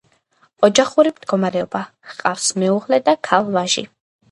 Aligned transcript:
ოჯახური 0.67 1.11
მდგომარეობა: 1.17 1.83
ჰყავს 2.15 2.49
მეუღლე 2.65 3.03
და 3.11 3.17
ქალ-ვაჟი. 3.31 3.89